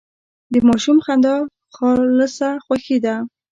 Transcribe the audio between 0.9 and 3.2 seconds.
خندا خالصه خوښي ده.